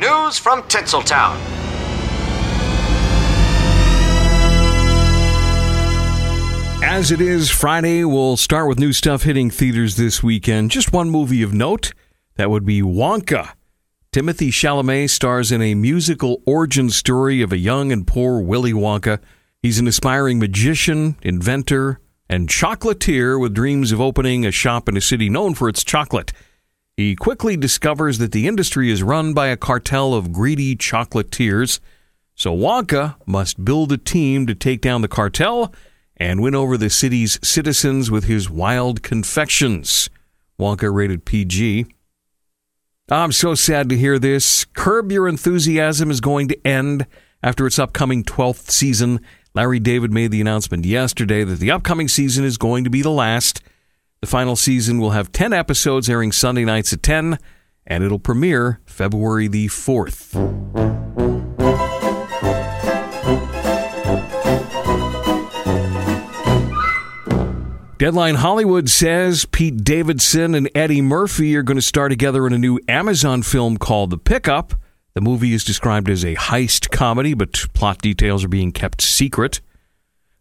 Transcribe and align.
News 0.00 0.38
from 0.38 0.62
Tinseltown. 0.62 1.36
As 6.82 7.10
it 7.10 7.20
is 7.20 7.50
Friday, 7.50 8.04
we'll 8.04 8.38
start 8.38 8.66
with 8.66 8.78
new 8.78 8.94
stuff 8.94 9.24
hitting 9.24 9.50
theaters 9.50 9.96
this 9.96 10.22
weekend. 10.22 10.70
Just 10.70 10.94
one 10.94 11.10
movie 11.10 11.42
of 11.42 11.52
note 11.52 11.92
that 12.36 12.48
would 12.48 12.64
be 12.64 12.80
Wonka. 12.80 13.52
Timothy 14.10 14.50
Chalamet 14.50 15.10
stars 15.10 15.52
in 15.52 15.60
a 15.60 15.74
musical 15.74 16.40
origin 16.46 16.88
story 16.88 17.42
of 17.42 17.52
a 17.52 17.58
young 17.58 17.92
and 17.92 18.06
poor 18.06 18.40
Willy 18.40 18.72
Wonka. 18.72 19.20
He's 19.60 19.78
an 19.78 19.86
aspiring 19.86 20.38
magician, 20.38 21.16
inventor, 21.20 22.00
and 22.26 22.48
chocolatier 22.48 23.38
with 23.38 23.52
dreams 23.52 23.92
of 23.92 24.00
opening 24.00 24.46
a 24.46 24.50
shop 24.50 24.88
in 24.88 24.96
a 24.96 25.02
city 25.02 25.28
known 25.28 25.54
for 25.54 25.68
its 25.68 25.84
chocolate. 25.84 26.32
He 27.00 27.16
quickly 27.16 27.56
discovers 27.56 28.18
that 28.18 28.30
the 28.30 28.46
industry 28.46 28.90
is 28.90 29.02
run 29.02 29.32
by 29.32 29.46
a 29.46 29.56
cartel 29.56 30.12
of 30.12 30.34
greedy 30.34 30.76
chocolatiers. 30.76 31.80
So 32.34 32.54
Wonka 32.54 33.16
must 33.24 33.64
build 33.64 33.90
a 33.90 33.96
team 33.96 34.46
to 34.46 34.54
take 34.54 34.82
down 34.82 35.00
the 35.00 35.08
cartel 35.08 35.72
and 36.18 36.42
win 36.42 36.54
over 36.54 36.76
the 36.76 36.90
city's 36.90 37.38
citizens 37.42 38.10
with 38.10 38.24
his 38.24 38.50
wild 38.50 39.02
confections. 39.02 40.10
Wonka 40.58 40.92
rated 40.92 41.24
PG. 41.24 41.86
I'm 43.10 43.32
so 43.32 43.54
sad 43.54 43.88
to 43.88 43.96
hear 43.96 44.18
this. 44.18 44.66
Curb 44.66 45.10
Your 45.10 45.26
Enthusiasm 45.26 46.10
is 46.10 46.20
going 46.20 46.48
to 46.48 46.66
end 46.66 47.06
after 47.42 47.66
its 47.66 47.78
upcoming 47.78 48.24
12th 48.24 48.70
season. 48.70 49.20
Larry 49.54 49.80
David 49.80 50.12
made 50.12 50.32
the 50.32 50.42
announcement 50.42 50.84
yesterday 50.84 51.44
that 51.44 51.60
the 51.60 51.70
upcoming 51.70 52.08
season 52.08 52.44
is 52.44 52.58
going 52.58 52.84
to 52.84 52.90
be 52.90 53.00
the 53.00 53.10
last. 53.10 53.62
The 54.20 54.26
final 54.26 54.54
season 54.54 55.00
will 55.00 55.12
have 55.12 55.32
10 55.32 55.54
episodes 55.54 56.10
airing 56.10 56.30
Sunday 56.32 56.66
nights 56.66 56.92
at 56.92 57.02
10, 57.02 57.38
and 57.86 58.04
it'll 58.04 58.18
premiere 58.18 58.80
February 58.84 59.48
the 59.48 59.68
4th. 59.68 60.36
Deadline 67.96 68.34
Hollywood 68.34 68.90
says 68.90 69.46
Pete 69.46 69.84
Davidson 69.84 70.54
and 70.54 70.70
Eddie 70.74 71.00
Murphy 71.00 71.56
are 71.56 71.62
going 71.62 71.76
to 71.76 71.82
star 71.82 72.10
together 72.10 72.46
in 72.46 72.52
a 72.52 72.58
new 72.58 72.78
Amazon 72.88 73.42
film 73.42 73.78
called 73.78 74.10
The 74.10 74.18
Pickup. 74.18 74.74
The 75.14 75.22
movie 75.22 75.54
is 75.54 75.64
described 75.64 76.10
as 76.10 76.26
a 76.26 76.34
heist 76.34 76.90
comedy, 76.90 77.32
but 77.32 77.54
plot 77.72 78.02
details 78.02 78.44
are 78.44 78.48
being 78.48 78.72
kept 78.72 79.00
secret. 79.00 79.62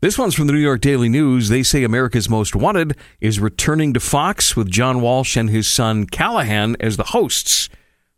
This 0.00 0.16
one's 0.16 0.36
from 0.36 0.46
the 0.46 0.52
New 0.52 0.60
York 0.60 0.80
Daily 0.80 1.08
News. 1.08 1.48
They 1.48 1.64
say 1.64 1.82
America's 1.82 2.30
Most 2.30 2.54
Wanted 2.54 2.96
is 3.20 3.40
returning 3.40 3.92
to 3.94 4.00
Fox 4.00 4.54
with 4.54 4.70
John 4.70 5.00
Walsh 5.00 5.36
and 5.36 5.50
his 5.50 5.66
son 5.66 6.06
Callahan 6.06 6.76
as 6.78 6.96
the 6.96 7.02
hosts. 7.02 7.68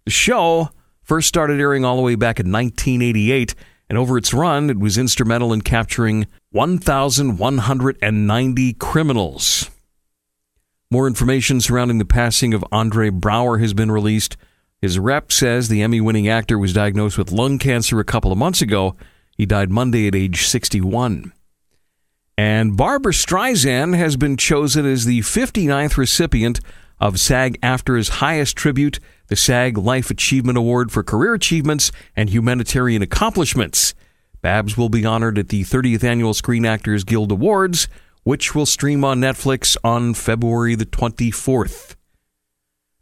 The 0.05 0.11
show 0.11 0.69
first 1.03 1.27
started 1.27 1.59
airing 1.59 1.87
all 1.87 1.97
the 1.97 2.03
way 2.03 2.17
back 2.17 2.39
in 2.39 2.53
1988, 2.53 3.55
and 3.89 3.97
over 3.97 4.19
its 4.19 4.35
run, 4.35 4.69
it 4.69 4.79
was 4.79 4.99
instrumental 4.99 5.55
in 5.55 5.63
capturing 5.63 6.27
1,190 6.51 8.73
criminals. 8.75 9.71
More 10.91 11.07
information 11.07 11.63
surrounding 11.63 11.97
the 11.97 12.05
passing 12.05 12.53
of 12.53 12.63
Andre 12.71 13.09
Braugher 13.09 13.59
has 13.59 13.73
been 13.73 13.91
released. 13.91 14.37
His 14.83 14.99
rep 14.99 15.33
says 15.33 15.69
the 15.69 15.81
Emmy 15.81 16.03
winning 16.03 16.29
actor 16.29 16.59
was 16.59 16.75
diagnosed 16.75 17.17
with 17.17 17.33
lung 17.33 17.59
cancer 17.59 18.01
a 18.01 18.05
couple 18.05 18.33
of 18.33 18.37
months 18.37 18.61
ago. 18.61 18.97
He 19.35 19.47
died 19.47 19.71
Monday 19.71 20.09
at 20.09 20.15
age 20.15 20.47
61. 20.47 21.33
And 22.43 22.75
Barbra 22.75 23.13
Streisand 23.13 23.99
has 23.99 24.17
been 24.17 24.39
chosen 24.39 24.87
as 24.87 25.05
the 25.05 25.21
59th 25.21 25.99
recipient 25.99 26.59
of 26.99 27.21
SAG 27.21 27.61
AFTRA's 27.61 28.09
highest 28.09 28.57
tribute, 28.57 28.99
the 29.27 29.37
SAG 29.37 29.77
Life 29.77 30.11
Achievement 30.11 30.57
Award 30.57 30.91
for 30.91 31.03
Career 31.03 31.35
Achievements 31.35 31.93
and 32.17 32.31
Humanitarian 32.31 33.03
Accomplishments. 33.03 33.93
Babs 34.41 34.75
will 34.75 34.89
be 34.89 35.05
honored 35.05 35.37
at 35.37 35.51
the 35.51 35.65
30th 35.65 36.03
Annual 36.03 36.33
Screen 36.33 36.65
Actors 36.65 37.05
Guild 37.05 37.31
Awards, 37.31 37.89
which 38.23 38.55
will 38.55 38.65
stream 38.65 39.05
on 39.05 39.21
Netflix 39.21 39.77
on 39.85 40.15
February 40.15 40.75
the 40.75 40.87
24th. 40.87 41.95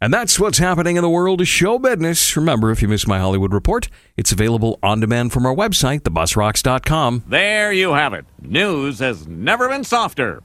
And 0.01 0.13
that's 0.13 0.39
what's 0.39 0.59
happening 0.59 0.95
in 0.95 1.01
the 1.01 1.09
world 1.09 1.41
of 1.41 1.47
show 1.49 1.77
business. 1.77 2.37
Remember, 2.37 2.71
if 2.71 2.81
you 2.81 2.87
missed 2.87 3.07
my 3.07 3.19
Hollywood 3.19 3.51
report, 3.53 3.89
it's 4.15 4.31
available 4.31 4.79
on 4.81 5.01
demand 5.01 5.33
from 5.33 5.45
our 5.45 5.53
website, 5.53 6.01
thebusrocks.com. 6.01 7.25
There 7.27 7.73
you 7.73 7.91
have 7.91 8.13
it. 8.13 8.25
News 8.41 8.99
has 8.99 9.27
never 9.27 9.67
been 9.67 9.83
softer. 9.83 10.41